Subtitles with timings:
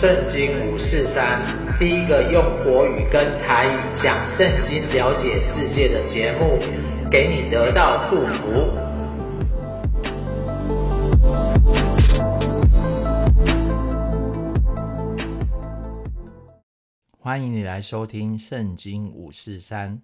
[0.00, 6.58] 圣经五四三，第一个用国语跟台语讲圣经、了解世界的节目，
[7.10, 8.72] 给你得到祝福。
[17.20, 20.02] 欢迎你来收听圣经五四三。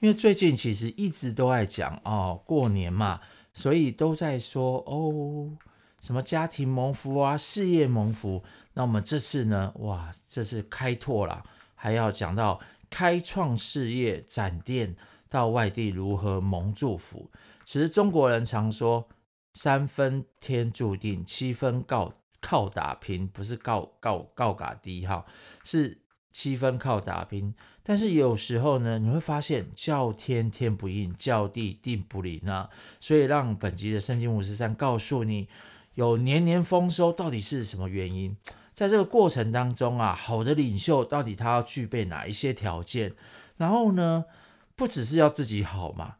[0.00, 3.20] 因为最近其实一直都在讲哦，过年嘛，
[3.52, 5.50] 所以都在说哦，
[6.00, 8.42] 什么家庭蒙福啊，事业蒙福。
[8.74, 14.96] 那我们这次呢，哇，这次开拓了，还要讲到开创事业、展店
[15.28, 17.30] 到外地如何蒙祝福。
[17.64, 19.08] 其实中国人常说
[19.54, 25.26] 三分天注定，七分靠靠打拼，不是告告告嘎低哈，
[25.64, 25.98] 是。
[26.32, 32.70] 七分靠打拼，但是有时候呢，你会发现叫天天不应，叫地地不灵啊。
[33.00, 35.48] 所以让本集的圣经五十三告诉你，
[36.00, 38.38] 有年年丰收到底是什么原因？
[38.74, 43.12] 在这个过程当中啊，好的领袖到底他要具备哪一些条件？
[43.58, 44.24] 然后呢，
[44.76, 46.14] 不只是要自己好嘛，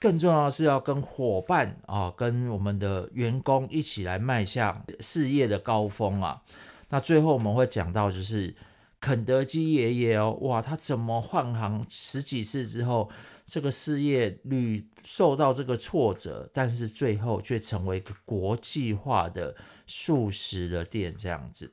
[0.00, 6.42] 更重要的是要跟伙伴啊，跟我们的员工一起来迈向事业的高峰啊。
[6.88, 8.54] 那最后我们会讲到就是。
[8.98, 13.10] 肯德基爷爷哦，哇，他怎么换行十几次之后，
[13.46, 21.72] 这个事业屡受到这个挫折，但是最后却成为一个国际化的速食的店这样子。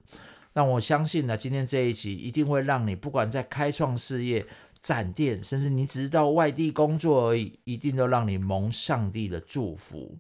[0.53, 4.45] 那我相信呢，今天这一集一定会让你不管在开创事业、
[4.79, 10.19] 展店，甚至你只是到外地工作而已，一定都让你蒙上帝的祝福。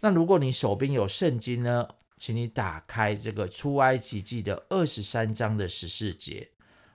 [0.00, 1.88] 那如果你手边有圣经呢？
[2.18, 6.50] 请你打开这个出埃及记的二十三章的十四节，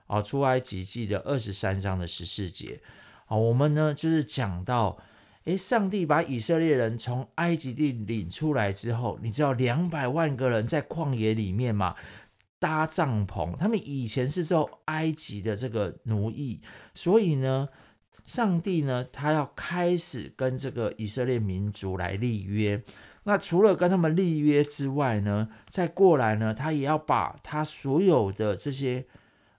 [0.06, 2.80] 啊，出埃及记的二十三章的十四节，
[3.28, 4.98] 啊，我们呢就是讲到，
[5.44, 11.94] 诶，上帝把以色列人从埃及地领出来之后，你知道两百万个人在旷野里面嘛，
[12.58, 16.60] 搭帐篷，他们以前是受埃及的这个奴役，
[16.94, 17.68] 所以呢，
[18.26, 22.82] 上帝呢，他要开始跟这个以色列民族来立约。
[23.24, 29.04] 那除了跟他们立约之外呢，再过来呢，他也要把他所有的这些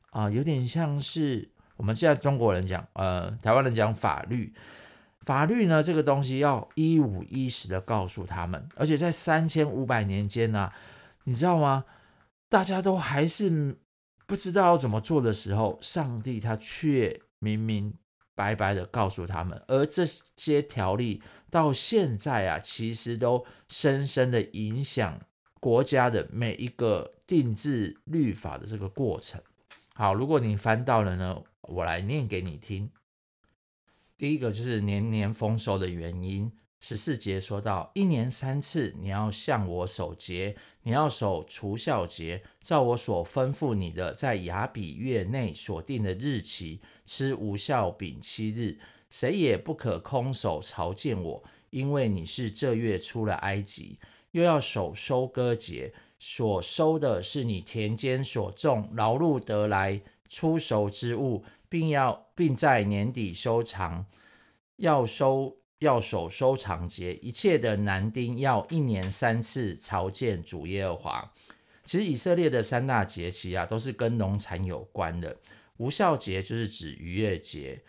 [0.09, 4.53] 啊、有点像是我们现在中国人讲，呃，台湾人讲法律，
[5.21, 10.73] 法律呢这个东西要一五一十的告诉他们，而且在三千五百年间呢、
[11.23, 11.85] 你知道吗？
[12.49, 13.77] 大家都还是
[14.27, 17.93] 不知道怎么做的时候，上帝他却明明
[18.35, 20.03] 白白的告诉他们，而这
[20.35, 25.21] 些条例到现在啊，其实都深深的影响
[25.61, 29.41] 国家的每一个定制律法的这个过程。
[29.93, 32.91] 好，如果你翻到了呢，我来念给你听。
[34.17, 36.51] 第一个就是年年丰收的原因。
[36.81, 48.79] 十四节说到，一年三次你要向我守节，你要守除酵节，照我所吩咐你的，在亚比月内所定的日期吃无酵饼七日，
[49.09, 53.99] 谁也不可空手朝见我，因为你是这月出了埃及。
[54.31, 64.05] 又要守收割节，所收的是你田间所种劳碌得来出熟之物，并要并在年底收藏，
[64.75, 65.55] 要收。
[65.81, 71.33] 要守收藏节，一切的男丁要一年三次朝见主耶和华。
[71.85, 75.37] 其实以色列的三大节期啊，都是跟农产有关的。
[75.77, 77.81] 无效节就是指逾越节，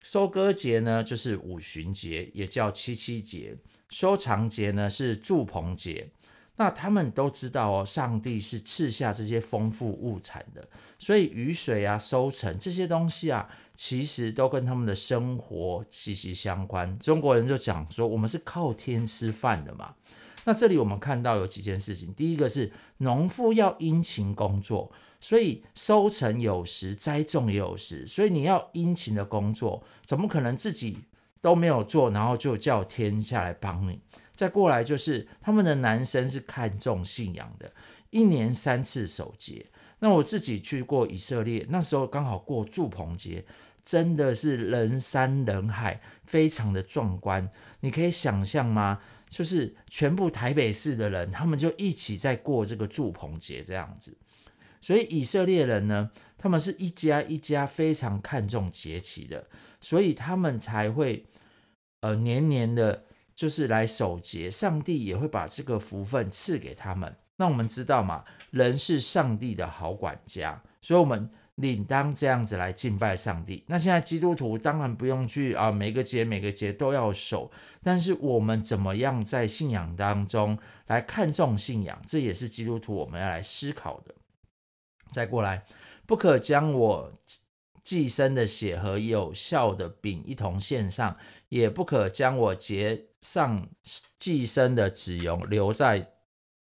[0.00, 3.56] 收割节呢就是五旬节，也叫七七节。
[3.88, 6.10] 收藏节呢是祝棚节。
[6.56, 10.68] 那他们都知道哦，上帝是赐下这些丰富物产的，
[10.98, 16.98] 所以雨水啊、收成这些东西啊，其实都跟他们的生活息息相关。
[16.98, 19.94] 中国人就讲说，我们是靠天吃饭的嘛。
[20.44, 30.98] 那这里我们看到有几件事情，第一个是农夫要殷勤工作，所以收成有时，栽种也有时，所以你要殷勤的工作，怎么可能自己
[31.40, 34.00] 都没有做，然后就叫天下来帮你？
[34.42, 37.72] 再过来就是他们的男生是看重信仰的，
[38.10, 39.66] 一年三次守节。
[40.00, 43.44] 那我自己去过以色列，那时候刚好过住棚节，
[43.84, 47.50] 真的是人山人海，非常的壮观。
[47.78, 48.98] 你可以想象吗？
[49.28, 54.16] 就是全部台北市的人，他们就一起在过这个住棚节这样子。
[54.80, 59.46] 所以以色列人呢，他们是一家一家非常看重节期的，
[59.80, 61.26] 所以他们才会
[62.00, 63.04] 呃年年的。
[63.34, 67.16] 就是来守节，上帝也会把这个福分赐给他们。
[67.36, 73.64] 那我们知道嘛，人是上帝的好管家，所以我们理当这样子来敬拜上帝。
[73.66, 77.50] 那现在基督徒当然不用去啊，每个节每个节都要守，
[77.82, 84.14] 但是我们怎么样在信仰当中来看重信仰，这也是基督徒我们要来思考的。
[85.10, 85.64] 再过来，
[86.06, 87.12] 不可将我
[87.84, 91.16] 寄生的血和有效的饼一同献上，
[91.48, 93.68] 也不可将我结上
[94.18, 96.10] 寄生的脂油留在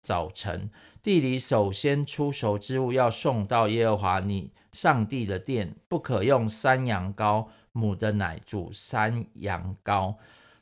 [0.01, 0.69] 早晨。
[1.01, 10.15] 地里首先出熟之物要送到耶和华你上帝的殿，不可用山羊羔母的奶煮山羊羔。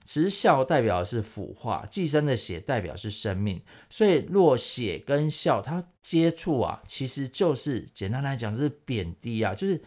[0.06, 9.84] 其实酵代表的是腐化，寄生的血代表是生命，所以若血跟酵它接触啊，其实就是简单来讲是贬低啊，就是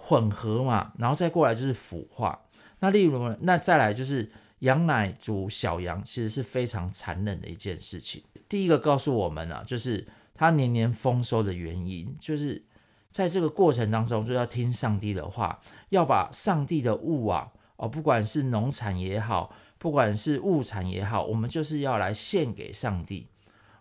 [0.00, 2.40] 混合嘛，然后再过来就是腐化。
[2.78, 4.30] 那例如那再来就是
[4.60, 8.22] 羊奶煮小羊，其实是非常残忍的一件事情。
[8.48, 12.62] 第一个告诉我们啊，就是它年年丰收的原因，就是
[13.10, 17.52] 在这个过程当中就要听上帝的话，要把上帝的物啊。
[17.76, 23.28] 哦，不管是农产也好，不管是物产也好，我们就是要来献给上帝。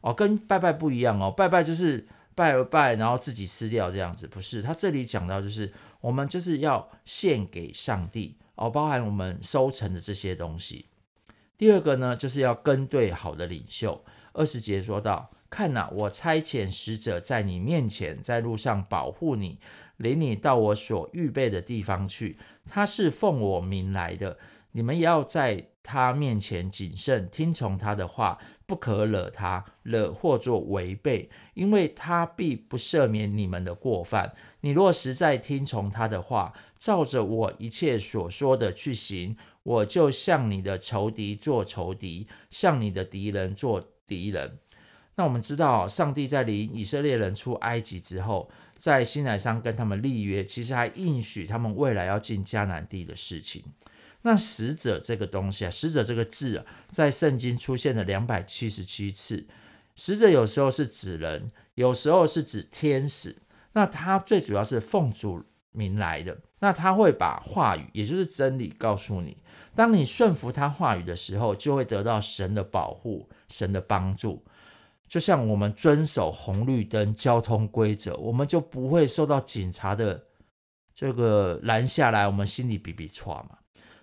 [0.01, 2.07] 哦，跟拜拜不一样哦，拜拜就是
[2.37, 4.61] 拜而拜，然后自己撕掉这样子，不是。
[4.61, 10.85] 他这里讲到就是，我们就是要献给上帝，哦，包含我们收成的这些东西。
[11.57, 14.05] 第二个呢，就是要跟对好的领袖。
[14.33, 19.57] 二十节说到，看哪，我差遣使者在你面前，在路上保护你。
[19.97, 22.37] 领你到我所预备的地方去，
[22.69, 24.37] 他是奉我名来的，
[24.77, 28.37] 你们要在他面前谨慎，听从他的话，
[28.67, 34.35] 不可惹他，惹或作违背，因为他必不赦免你们的过犯。
[34.61, 44.59] 你若实在听从他的话，照着我一切所说的去行，我就向你的仇敌做仇敌，向你的敌人做敌人。
[45.15, 53.63] 那我们知道，上帝在领以色列人出埃及之后，在西乃山跟他们立约，其实还应许他们未来要进迦南地的事情。
[54.21, 59.47] 那使者这个东西啊，使者这个字啊，在圣经出现了两百七十七次。
[59.95, 63.37] 使者有时候是指人，有时候是指天使。
[63.73, 66.39] 那他最主要是奉主名来的。
[66.59, 69.37] 那他会把话语，也就是真理告诉你。
[69.75, 74.43] 当你顺服他话语的时候，就会得到神的保护，神的帮助。
[75.07, 80.25] 就像我们遵守红绿灯交通规则，我们就不会受到警察的
[80.93, 83.59] 这个拦下来，我们心里比比错嘛。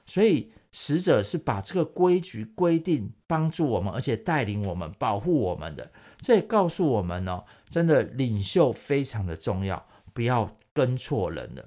[0.06, 5.90] 所以使者是把这个规矩规定帮助我们，而且带领我们、保护我们的。
[6.20, 11.66] 这也告诉我们呢，真的领袖非常的重要，不要跟错人了。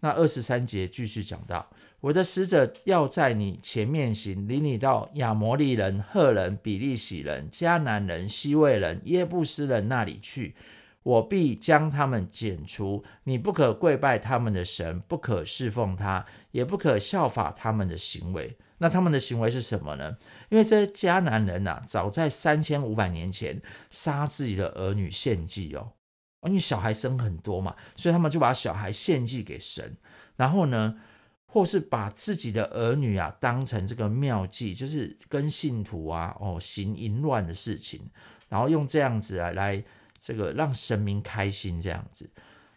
[0.00, 1.68] 那二十三节继续讲到。
[2.00, 10.54] 我的使者要在你前面行，领你到亚摩利人、赫人、比利洗人、迦南人、西魏人、耶布斯人那里去。
[11.02, 13.04] 我必将他们剪除。
[13.24, 18.56] 你不可跪拜他们的神，不可侍奉他，也不可效法他们的行为。
[18.82, 20.16] 那他们的行为是什么呢？
[20.48, 23.60] 因为这些迦南人呐、啊，早在三千五百年前
[23.90, 25.92] 杀自己的儿女献祭哦，
[26.42, 29.98] 因为小孩生很多嘛，所以他们就把小孩献祭给神，
[30.34, 30.96] 然后呢，
[31.44, 38.08] 或是把自己的儿女啊当成这个妙计，就是跟信徒啊哦行淫乱的事情，
[38.48, 39.84] 然后用这样子啊来
[40.20, 42.30] 这个让神明开心这样子。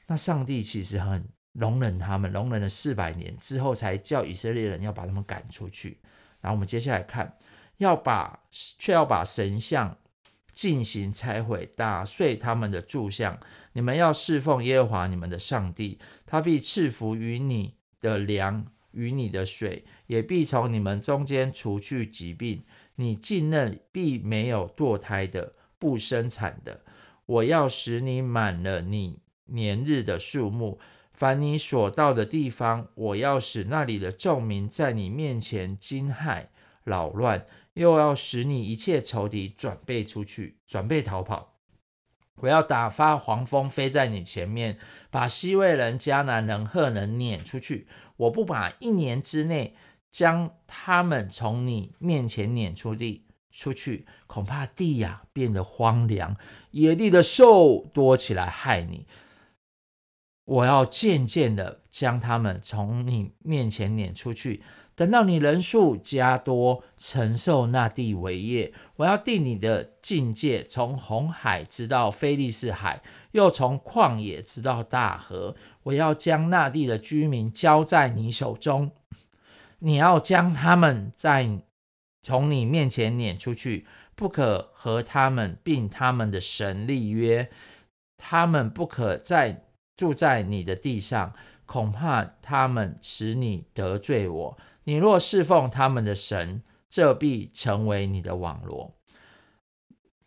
[0.08, 6.00] 那上帝其实很容忍他们，容忍了四百年之后，才叫以色列人要把他们赶出去。
[6.42, 7.38] 然后我们接下来看，
[7.78, 9.98] 要把却要把神像
[10.54, 13.40] 进行拆毁，打碎他们的柱像。
[13.74, 17.76] 你们要侍奉耶和华你们的上帝，他必赐福于你。
[18.04, 22.66] 的粮与你的水，也必从你们中间除去疾病。
[22.96, 26.82] 你境内必没有堕胎的、不生产的。
[27.26, 30.80] 我要使你满了你年日的数目。
[31.14, 36.48] 凡你所到的地方，我要使那里的众民在你面前惊骇、
[36.84, 41.54] 扰乱，又要使你一切仇敌转背出去，转背逃跑。
[42.38, 44.80] 我要打发黄蜂飞在你前面，
[45.12, 47.88] 把希未人、迦南人、赫人撵出去。
[48.18, 49.76] 我不把一年之内
[50.12, 56.36] 将他们从你面前撵出地出去，恐怕地呀、变得荒凉，
[56.72, 59.06] 野地的兽多起来害你。
[60.44, 64.64] 我要渐渐的将他们从你面前撵出去。
[64.96, 75.56] 等到你人数加多，承受那地为业，我要定你的境界，从红海直到非利士海，又从旷野直到大河。
[75.82, 78.92] 我要将那地的居民交在你手中，
[79.80, 81.60] 你要将他们在
[82.24, 87.52] 从你面前撵出去，不可和他们并他们的神立约，
[88.18, 89.66] 他们不可再
[89.98, 94.58] 住在你的地上，恐怕他们使你得罪我。
[94.86, 98.96] 你若侍奉他们的神，这必成为你的网罗。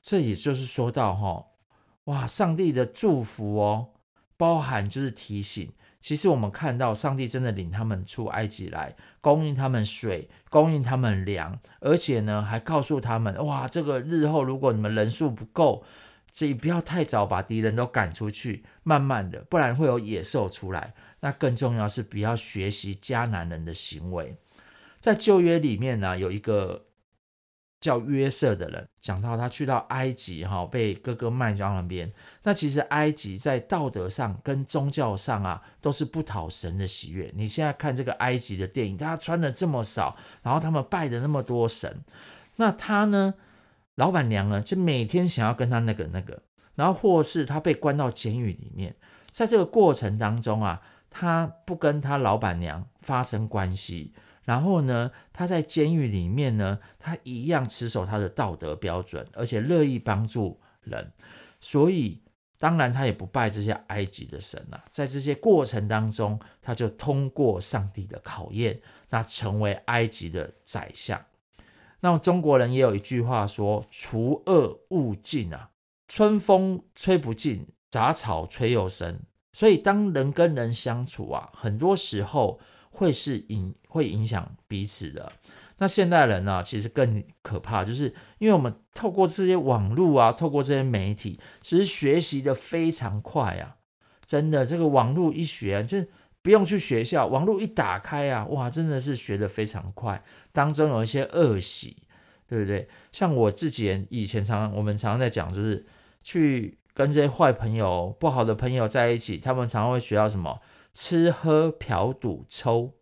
[0.03, 1.47] 这也就是说到哈，
[2.05, 3.88] 哇，上帝的祝福哦，
[4.37, 5.73] 包含就是提醒。
[6.07, 15.85] 其实我们看到上帝真的领他们出埃及来，供应他们水，供应他们粮，而且呢还告诉他们，哇，这个日后如果你们人数不够，
[16.33, 20.95] 所以不要太早把敌人都赶出去，慢慢的，不然会有野兽出来。
[21.19, 24.37] 那更重要是不要学习迦南人的行为。
[25.01, 26.85] 在旧约里面呢，有一个。
[27.87, 32.12] 叫约瑟的人讲到他去到埃及哈，被哥哥卖到那边。
[32.43, 37.33] 那其实埃及在道德上跟宗教上啊，都是不讨神的喜悦。
[37.37, 42.02] 你现在看这个埃及的电影，他穿的这么少，然后他们拜的那么多神，
[42.57, 43.35] 那他呢，
[43.95, 46.43] 老板娘呢，就每天想要跟他那个那个，
[46.75, 48.97] 然后或是他被关到监狱里面，
[49.31, 54.12] 在这个过程当中啊，他不跟他老板娘发生关系。
[54.47, 61.12] 然后呢，他在监狱里面呢，他一样持守他的道德标准，而且乐意帮助人。
[61.61, 62.23] 所以，
[62.61, 64.85] 当然他也不拜这些埃及的神啊。
[64.88, 71.25] 在这些过程当中，他就通过上帝的考验，那成为埃及的宰相。
[71.99, 75.71] 那么中国人也有一句话说：“除恶务尽啊，
[76.07, 79.19] 春风吹不尽，杂草吹又生。”
[79.53, 82.61] 所以，当人跟人相处啊，很多时候。
[82.97, 85.31] 会是影会影响彼此的。
[85.79, 93.76] 那现代人呢、啊，其实更可怕，就是因为我们透过这些网络啊，透过这些媒体，其实学习的非常快啊。
[94.25, 96.07] 真的，这个网络一学，就
[96.41, 100.25] 不用去学校，网络一打开啊，哇，真的是学的非常快。
[100.53, 101.99] 当中有一些恶习，
[102.49, 102.88] 对不对？
[103.12, 105.85] 像我自己以前常常我们常常在讲，就是
[106.23, 110.61] 去跟这些坏朋友、不好的朋友在一起，他们常常会学到什么？
[110.97, 112.95] 吃喝嫖赌抽，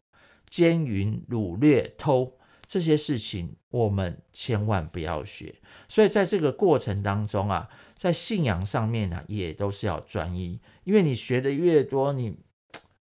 [0.51, 2.33] 奸淫掳掠偷，
[2.67, 5.55] 这些事情我们千万不要学。
[5.89, 10.61] 所以在这个过程当中啊，在信仰上面呢、啊，也都是要专一。
[10.83, 12.37] 因为你学的越多，你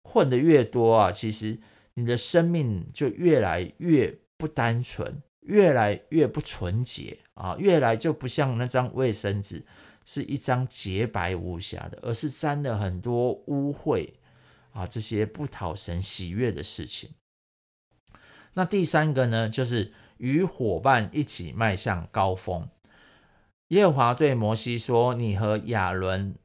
[0.04, 1.62] 混的越多啊，其实
[1.94, 9.64] 你的生命就越来越不单纯，越来越不纯洁啊，越来就不像那张卫生纸
[10.04, 14.10] 是一张洁白无瑕的，而是沾了很多污秽。
[14.74, 17.10] 啊，这些不讨神喜悦的事情。
[18.54, 22.70] 那第三个呢，就是与伙伴一起迈向高峰。
[23.70, 26.36] 耶和华对摩西说：“你和亚伦、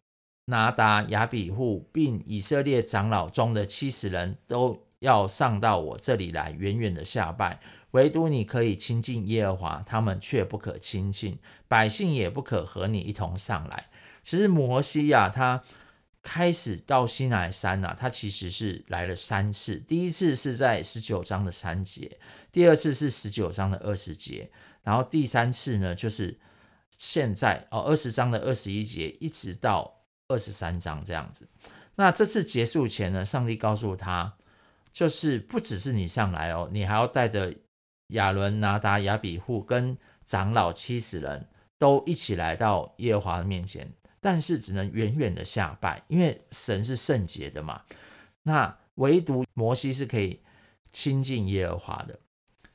[0.45, 7.61] 拿达、亚比户，并以色列长老中的七十人都要上到我这里来，远远的下拜。
[7.91, 13.87] 唯独你可以亲近耶和华，他们却不可亲近，百姓也不可和你一同上来。”
[14.23, 15.65] 其实摩西呀、他。
[16.29, 19.77] 开始到西乃山啊，他其实是来了三次。
[19.77, 22.19] 第一次是在十九章的三节，
[22.51, 24.51] 第二次是十九章的二十节，
[24.83, 26.41] 然后第三次呢，就是
[26.99, 31.47] 现在哦，二十章的二十一节一直到二十三章这样子。
[31.95, 34.35] 那这次结束前呢，上帝告诉他，
[34.93, 37.55] 就是不只是你上来哦，你还要带着
[38.09, 41.47] 亚伦、拿达、亚比户跟长老七十人
[41.79, 43.93] 都一起来到耶和华的面前。
[44.27, 47.83] 但是只能远远的下拜，因为神是圣洁的嘛。
[48.43, 50.41] 那唯独摩西是可以
[50.91, 52.19] 亲近耶和华的。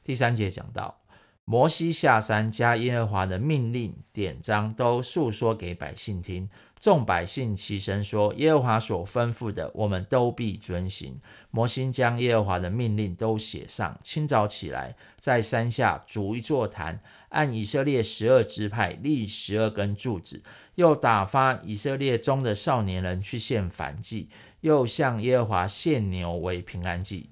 [0.02, 1.01] 第三节讲到，
[1.44, 6.50] 摩西下山，将耶和华的命令典章都述说给百姓听。
[6.80, 11.22] 众百姓齐声说：“耶和华所吩咐的，我们都必遵行。”
[11.52, 14.00] 摩西将耶和华的命令都写上。
[14.02, 20.44] 清早起来，在山下筑一座坛，按以色列十二支派立十二根柱子，
[20.74, 24.30] 又打发以色列中的少年人去献燔祭，
[24.60, 27.30] 又向耶和华献牛为平安祭。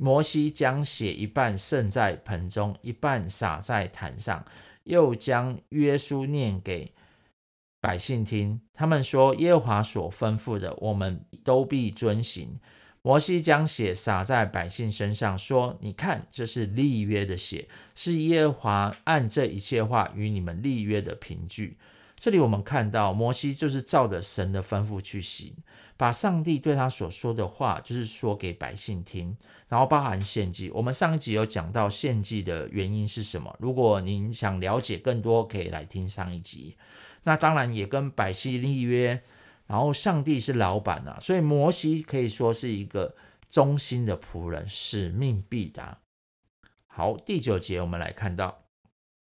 [0.00, 4.46] 摩西将血一半盛在盆中，一半洒在坛上，
[4.84, 6.92] 又将约书念给
[7.80, 12.60] 百姓听，他们说：“耶和华所吩咐的，我们都必遵行。”
[13.02, 21.76] 摩西将血洒在百姓身上，说：“你看，这是立约的血，是耶和华按这一切话与你们立约的凭据。”
[22.18, 25.54] 这里我们看到，摩西就是照着神的吩咐去行，
[25.96, 29.36] 把上帝对他所说的话，就是说给百姓听，
[29.68, 30.68] 然后包含献祭。
[30.70, 33.56] 我们上一集有讲到献祭的原因是什么？
[33.60, 36.76] 如果您想了解更多，可以来听上一集。
[37.22, 39.22] 那当然也跟百姓立约，
[39.68, 43.14] 然后上帝是老板啊，所以摩西可以说是一个
[43.48, 45.98] 忠心的仆人，使命必达。
[46.86, 48.58] 好，第九节我们来看到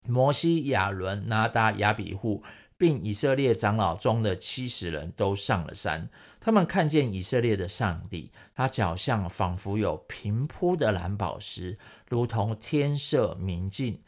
[0.03, 2.43] 摩西、亚伦、拿达、亚比户，
[2.81, 6.09] 并以色列长老中的七十人都上了山，
[6.39, 11.77] 他们看见以色列的上帝，他脚下仿佛有平铺的蓝宝石，
[12.09, 14.01] 如同天色明净。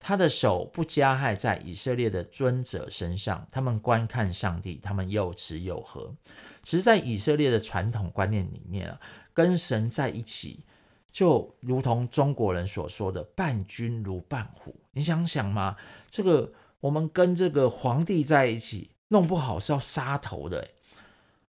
[0.00, 6.14] 他的手不加害在以色列的尊者身上，他们观看上帝，他们又吃又喝。
[6.62, 9.00] 其实，在以色列的传统观念里面啊，
[9.34, 10.64] 跟神在一起，
[11.12, 14.76] 就如同中国人所说的“伴君如伴虎”。
[14.92, 15.76] 你想想嘛，
[16.08, 20.68] 这个我们跟这个皇帝在一起，弄不好是要杀头的。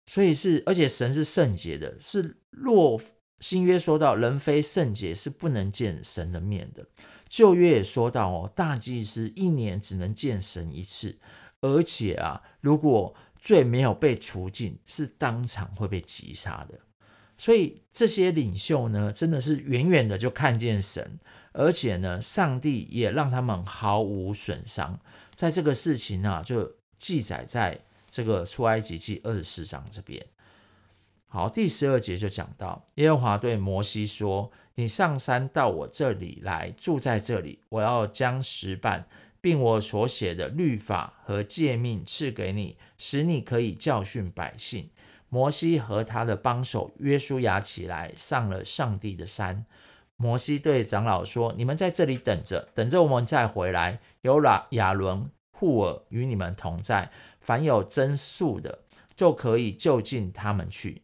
[0.05, 3.01] 所以是，而且神是圣洁的，是若
[3.39, 6.87] 新约说到人非圣洁是不能见神的面的。
[7.29, 11.17] 旧约也说到哦，大祭司一年只能见神一次，
[11.61, 16.79] 而且啊，如果罪没有被除尽，是当场会被击杀的。
[17.41, 21.17] 所以这些领袖呢，真的是远远的就看见神，
[21.53, 24.99] 而且呢，上帝也让他们毫无损伤。
[25.33, 27.79] 在这个事情啊，就记载在
[28.11, 30.27] 这个出埃及记二十四章这边。
[31.29, 39.07] 好，第十二节就讲到，耶和华对摩西说：“你上山到我这里来，住在这里，我要将石板，
[39.41, 44.91] 并我所写的律法和诫命赐给你，使你可以教训百姓。”
[45.33, 49.65] 摩西和他的帮手约书亚起来，上了上帝的山。
[50.17, 54.01] 摩西对长老说：“你们在这里等着，等着我们再回来。
[54.19, 58.79] 有亚伦、户珥与你们同在，凡有曾数的，
[59.15, 61.01] 就可以就近他们去。”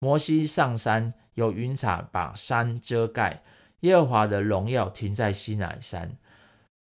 [0.00, 3.42] 摩西上山，有云彩把山遮盖。
[3.80, 6.16] 耶和华的荣耀停在西乃山，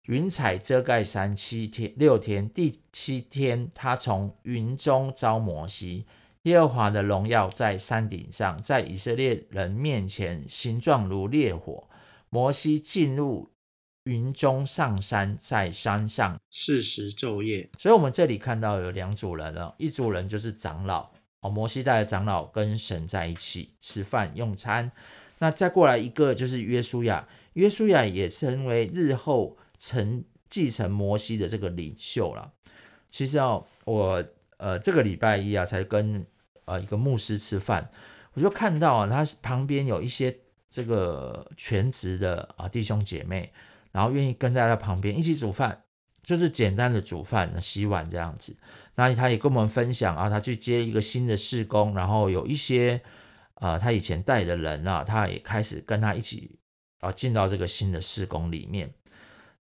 [0.07, 6.07] 云彩遮盖山七天六天，第七天他从云中召摩西。
[6.45, 11.87] 耶和华的荣耀在山顶上，在以色列人面前形状如烈火。
[12.29, 13.49] 摩西进入
[14.03, 17.71] 云中上山，在山上四十昼夜。
[17.79, 21.09] 所以，我们这里看到有两组人了，一组人就是长老。
[21.41, 24.91] 哦摩西带着长老跟神在一起吃饭用餐，
[25.39, 32.53] 那再过来一个就是约书亚，约书亚也成为日后承继承摩西的这个领袖了。
[33.09, 34.23] 其实哦，我
[34.57, 36.27] 呃这个礼拜一啊才跟
[36.65, 37.89] 呃一个牧师吃饭，
[38.33, 40.37] 我就看到啊他旁边有一些
[40.69, 43.53] 这个全职的啊弟兄姐妹，
[43.91, 45.81] 然后愿意跟在他旁边一起煮饭。
[46.23, 48.57] 就是简单的煮饭、洗碗这样子。
[48.95, 53.03] 那他也跟我们分享啊，他去接一个新的事工，然后有一些
[53.53, 56.57] 呃他以前带的人啊，他也开始跟他一起
[56.99, 58.95] 啊进到这个新的事工里面。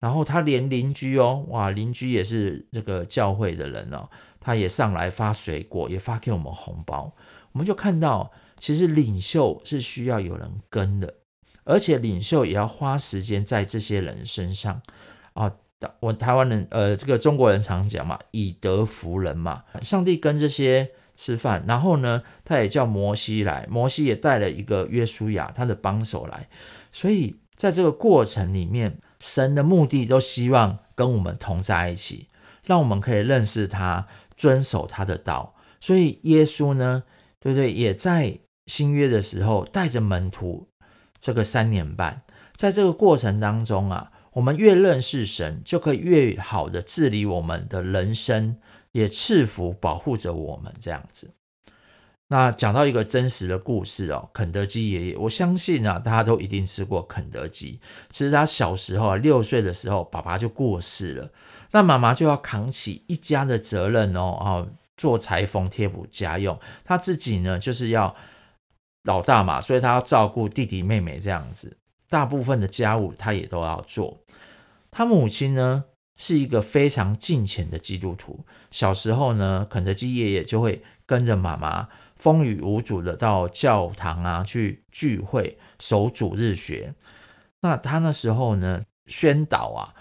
[0.03, 4.09] 然后他连邻居哦，哇，邻居也是这个教会的人哦，
[4.41, 7.15] 他也上来发水果，也发给我们红包。
[7.53, 11.15] 我们就看到，其实领袖是需要有人跟的，
[11.63, 14.83] 而且领袖也要花时间在这些人身上
[15.35, 15.55] 啊。
[16.01, 19.63] 我台湾人，呃，这个中国人常讲嘛，以德服人嘛。
[19.83, 26.49] 上帝跟这些吃饭，然后呢，他也叫摩西来，摩西也带了一个约书亚，他的帮手来。
[26.91, 32.29] 所以在这个过程里面，神的目的都希望跟我们同在一起，
[32.67, 35.55] 让我们可以认识他，遵守他的道。
[35.81, 37.05] 所以耶稣呢，
[37.39, 37.73] 对不对？
[37.73, 40.67] 也在新约的时候带着门徒
[41.21, 42.23] 这个三年半，
[42.57, 44.13] 在这个过程当中啊。
[44.33, 48.57] 我们越认识神，就可以越好的治理我们的人生，
[48.91, 51.33] 也赐福保护着我们这样子。
[52.33, 57.79] 那讲到一个真实的故事哦，肯德基爷爷，我相信啊，大家都一定吃过肯德基。
[58.09, 61.31] 其实他小时候啊，六岁的时候，爸爸就过世了，
[61.73, 64.49] 那妈妈就要扛起一家的责任哦，啊，
[64.97, 68.17] 做裁缝贴补家用，他自己呢就是要
[69.03, 71.77] 老大嘛，所以他要照顾弟弟妹妹这样子。
[72.09, 74.23] 大部分的家务他也都要做。
[74.91, 75.85] 他母亲呢
[76.17, 78.45] 是一个非常敬虔的基督徒。
[78.71, 86.95] 小时候呢，肯德基爷爷就会跟着妈妈风雨无阻的到教堂啊去聚会守主日学。
[87.61, 89.95] 那他那时候呢宣导啊，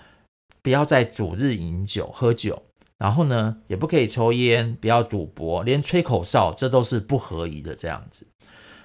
[0.61, 2.63] 不要在主日饮酒喝酒，
[2.97, 8.27] 然后呢也不可以抽烟，不要赌博，连吹口哨这都是不合宜的这样子。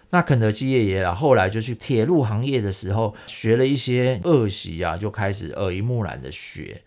[0.08, 6.82] 那肯德基爷爷啊，后来就去铁路行业的时候，学了一些恶习啊，就开始耳濡目染的学。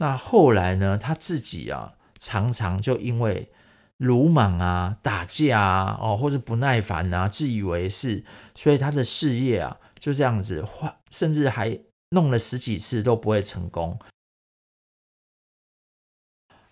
[0.00, 3.52] 那后来呢，他自己啊，常常就因为
[3.98, 10.64] 鲁莽啊、打架啊，哦，或是不耐烦啊、自以为是，所以他的事业啊，就这样子，
[11.10, 13.98] 甚至还弄了十几次都不会成功。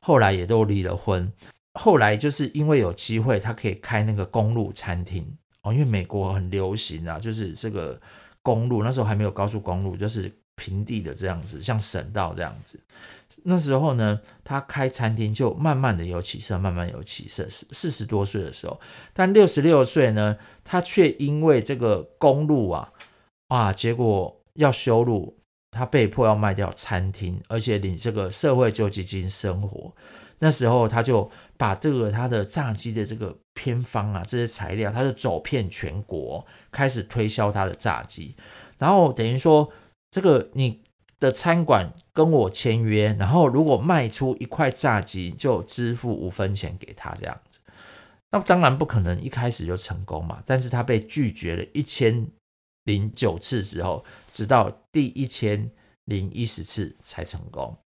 [0.01, 1.31] 后来也都离了婚。
[1.75, 5.37] 后来就是因为有机会，他可以开那个公路餐厅。
[5.61, 8.01] 哦，因为美国很流行啊，就是这个
[8.41, 12.81] 公路，那时候还没有高速公路，就是平地的这样子，像省道这样子。
[13.45, 17.49] 那时候呢，他开餐厅就慢慢的有起色，慢慢有起色。
[17.49, 18.81] 四四十多岁的时候，
[19.15, 22.93] 但六十六岁呢，他却因为这个公路啊，
[23.47, 25.39] 啊，结果要修路，
[25.71, 29.95] 他被迫要卖掉餐厅，而且领这个社会救济金生活。
[30.41, 38.37] 那时候他就把这个他的炸鸡的这个偏方啊，这些材料，他就走遍全国，开始推销他的炸鸡。
[38.79, 39.73] 然后等于说，
[40.19, 40.83] 这个你
[41.21, 47.61] 的餐馆跟我签约，然后如果卖出一块炸鸡，就支付五分钱给他这样子。
[48.29, 52.33] 那当然不可能一开始就成功嘛，但是他被拒绝了一千
[52.83, 55.71] 零九次之后，直到第一千
[56.05, 57.79] 零一十次才成功。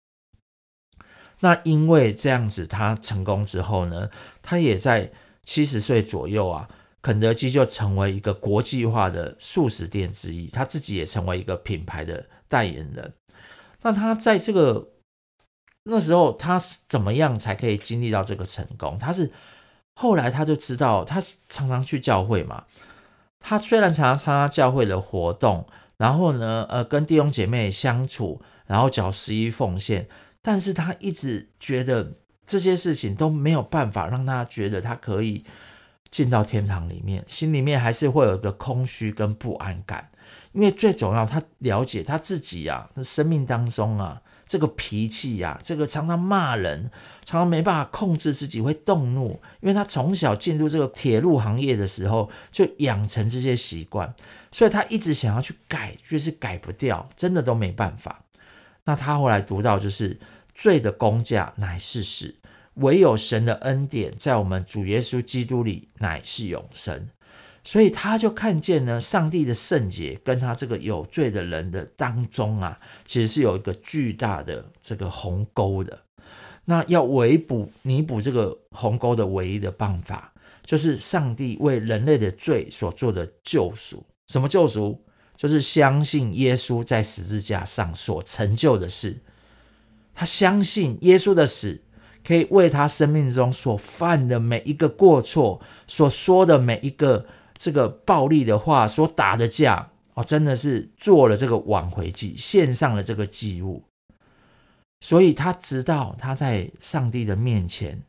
[1.42, 4.10] 那因为这样子，他成功之后呢，
[4.42, 5.12] 他也在
[5.44, 6.70] 七十岁左右啊，
[7.02, 13.14] 肯德基就成为一个国际化的速食店之一，他自己也成为一个品牌的代言人。
[13.82, 14.90] 那他在这个
[15.84, 19.00] 那时候，他怎么样才可以经历到这个成功？
[19.00, 19.32] 他是
[19.96, 22.66] 后来他就知道，他常常去教会嘛，
[23.40, 30.08] 他虽然常常参加教会的活动，然后呢，呃，跟弟兄姐妹相处，然后缴十一奉献。
[30.44, 32.14] 但是他一直觉得
[32.46, 35.46] 这些事情都没有办法让他觉得他可以
[36.12, 40.10] 进到天堂里面，心里面还是会有一个空虚跟不安感。
[40.52, 46.92] 因为最重要，他了解他自己啊，生命当中啊，这个脾气呀、啊，这个常常骂人，
[47.24, 49.42] 常常没办法控制自己会动怒。
[49.62, 54.14] 因为他从小进入这个铁路行业的时候就养成这些习惯，
[54.52, 58.26] 所以他一直想要去改，就是改不掉，真的都没办法。
[58.84, 60.20] 那他后来读到就是
[60.54, 62.36] 罪的工价乃是死，
[62.74, 67.10] 唯有神的恩典在我们主耶稣基督里乃是永生。
[67.64, 76.00] 所以他就看见呢，上帝的圣洁跟他这个有罪的人的当中啊，其实是有一个巨大的这个鸿沟的。
[76.66, 80.34] 那要围补弥补这个鸿沟的唯一的办法，
[80.66, 84.06] 就是上帝为人类的罪所做的救赎。
[84.28, 85.04] 什么救赎？
[85.38, 89.18] 就是相信耶稣在十字架上所成就的事，
[90.14, 91.82] 他相信耶稣的死
[92.24, 97.26] 可以为他生命中所犯的每一个过错、所说的每一个
[97.58, 103.84] 这个暴力的话、所打的架，哦，真的是做了这个挽回祭，献上了这个祭物。
[105.00, 108.04] 所以他知道他在上帝的面前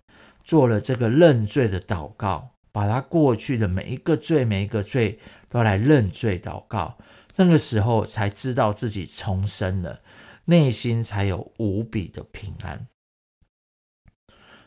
[0.44, 6.98] 做了这个认罪的祷告，把他过去的每一个罪、每一个罪都来认罪祷告。
[7.36, 10.00] 那个时候才知道自己重生了，
[10.44, 12.86] 内心才有无比的平安。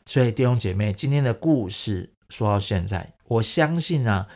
[0.05, 4.27] 所以弟兄姐妹，今天的故事说到现在，我相信啊，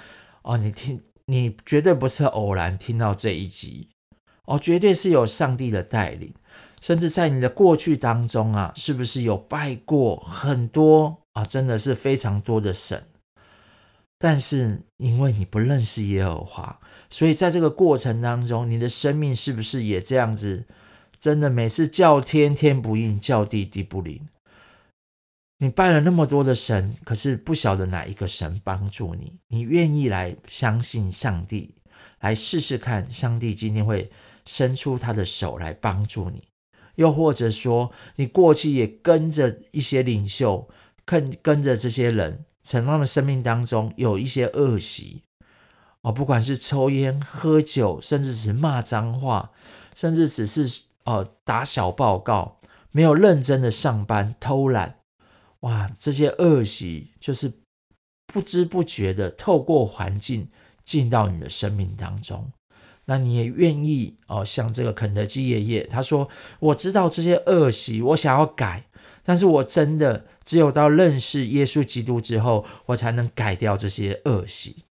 [0.41, 3.89] 哦，你听，你绝对不是偶然听到这一集，
[4.45, 6.33] 哦，绝对是有上帝的带领，
[6.81, 13.03] 甚至在你的过去当中啊，是不是有拜过很多啊，真的是非常多的神。
[14.17, 16.79] 但是因为你不认识耶和华，
[17.11, 20.65] 所以在这个过程当中，你的生命是不是也这样子？
[21.19, 24.27] 真的每次叫天天不应，叫地地不灵。
[25.61, 29.39] 你拜了那么多的神，可是不晓得哪一个神帮助你。
[29.49, 31.75] 你愿意来相信上帝，
[32.21, 34.09] 来试试看，上帝今天会
[34.45, 36.47] 伸出他的手来帮助你。
[36.95, 40.69] 又或者说，你过去也跟着一些领袖，
[41.03, 42.45] 跟跟着这些人。
[42.61, 45.23] 在他们生命当中有一些恶习
[46.01, 49.51] 哦，不管是抽烟、喝酒，甚至是骂脏话，
[49.93, 54.98] 甚至只是呃打小报告，没有认真的上班、偷懒，
[55.61, 57.53] 哇，这些恶习就是
[58.25, 60.49] 不知不觉的透过环境
[60.83, 62.51] 进到你的生命当中。
[63.05, 68.85] 那你也愿意哦，像这个肯德基爷爷，他说：“我知道这些恶习，我想要改。”
[69.25, 74.85] 但是我真的只有到认识耶稣基督之后，我才能改掉这些恶习。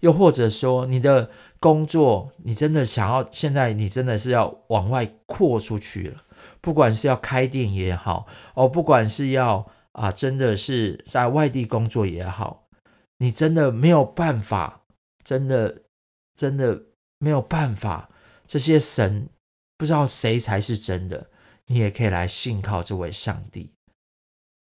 [0.00, 6.22] 又或者说，你的工作，你真的想要，现在你真的是要往外扩出去了，
[6.60, 12.68] 不管是要开店也好，哦，不管是要啊，真的是在外地工作也好，
[13.16, 14.82] 你真的没有办法，
[15.24, 15.84] 真的
[16.34, 16.82] 真的
[17.18, 18.10] 没有办法，
[18.46, 19.30] 这些神
[19.78, 21.30] 不知道谁才是真的。
[21.64, 23.72] 你也可以来信靠这位上帝，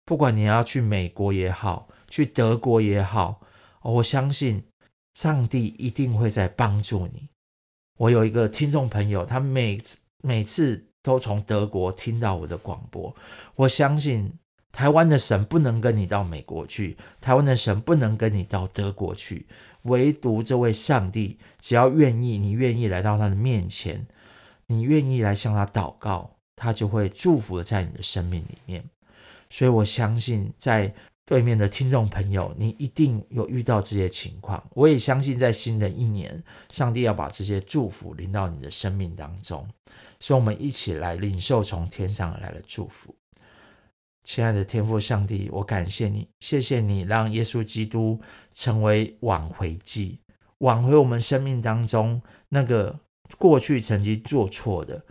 [0.05, 3.41] 不管你要去美国也好，去德国也好，
[3.81, 4.65] 我相信
[5.15, 7.29] 上帝一定会在帮助你。
[7.97, 13.15] 我有一个听众朋友，他每次每次都从德国听到我的广播。
[13.55, 14.37] 我相信
[14.77, 19.47] 台湾的神不能跟你到美国去，台湾的神不能跟你到德国去，
[19.81, 24.05] 唯独这位上帝，只要愿意，你愿意来到他的面前，
[24.67, 26.35] 你愿意来向他祷告。
[26.55, 28.83] 他就会祝福在你的生命里面，
[29.49, 30.93] 所以我相信，在
[31.25, 34.69] 对面的听众朋友，你一定有遇到这些情况。
[34.75, 39.67] 我也相信，在新的一年，上帝要把这些祝福临到你的生命当中。
[40.19, 43.15] 所以，我们一起来领受从天上而来的祝福。
[44.27, 48.19] 亲爱的天父上帝，我感谢你，谢谢你让耶稣基督
[48.53, 50.19] 成为挽回祭，
[50.57, 52.99] 挽回我们生命当中那个
[53.37, 55.05] 过去曾经做错的，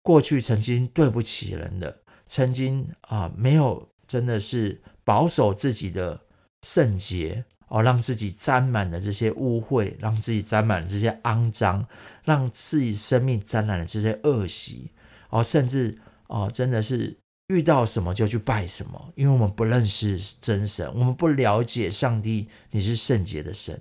[0.00, 6.22] 过去曾经对不起人的，曾经啊没有真的是保守自己的
[6.62, 11.88] 圣洁哦，让自己沾满了这些污秽，让自己沾满了这些肮脏，
[12.24, 14.92] 让自己生命沾染了这些恶习
[15.28, 17.19] 哦，甚至哦真的是。
[17.50, 23.80] 遇到什么就去拜什么，因为我们不认识真神，我们不了解上帝，你是圣洁的神。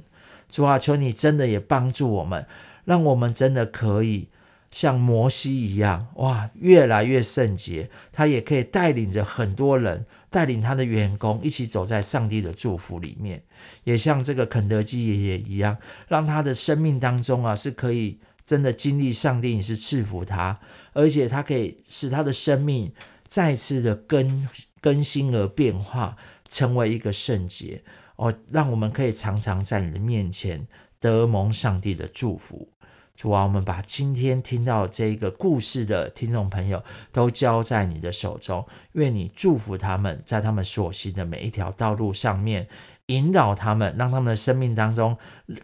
[0.49, 2.47] 主啊，求你真的也帮助我们，
[2.83, 4.29] 让我们真的可以
[4.71, 7.91] 像摩西一样，哇，越来越圣洁。
[8.11, 13.43] 他也可以带领着很多人，带领他的员工一起走在上帝的祝福里面，
[13.83, 15.77] 也像这个肯德基爷爷一样，
[16.07, 20.59] 让他的生命当中啊是可以真的经历上帝，你是赐福他，
[20.93, 22.93] 而且他可以使他的生命。
[23.29, 24.49] 再次的更
[24.81, 26.17] 更新而变化，
[26.49, 27.83] 成为一个圣洁
[28.15, 30.67] 哦，让我们可以常常在你的面前
[30.99, 32.69] 得蒙上帝的祝福。
[33.15, 42.67] 主啊，我们把今天听到这个故事的听众朋友都交在你的手中，愿你祝福他们，在他们所行的每一条道路上面
[43.05, 45.17] 引导他们，让他们的生命当中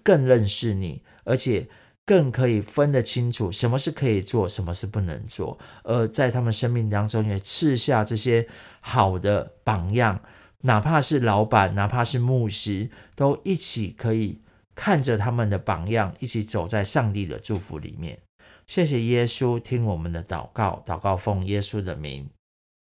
[0.04, 1.68] 更认识你，而且。
[2.06, 8.48] 更可以分得清楚什么是可以做，什么是不能做，而在他们生命当中也赐下这些
[8.80, 10.22] 好的榜样，
[10.62, 14.42] 哪怕是老板，哪怕是牧师，都一起可以
[14.76, 18.20] 看着他们的榜样，一起走在上帝的祝福里面。
[18.68, 22.30] 谢谢耶稣，听我们的祷告，祷告奉耶稣的名，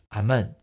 [0.08, 0.54] 阿门。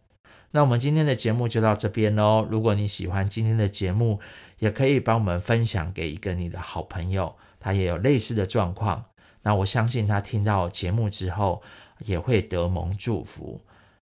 [0.51, 2.47] 那我们今天的节目就到这边喽。
[2.49, 4.21] 如果你喜欢今天的节目，
[4.59, 7.35] 也可以帮我们分享给一个你的好朋友。
[7.65, 9.05] 他也有类似的状况，
[9.41, 11.63] 那我相信他听到节目之后
[11.97, 13.59] 也会得蒙祝福。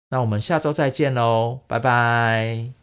[0.07, 2.78] 那我们下周再见喽，拜拜。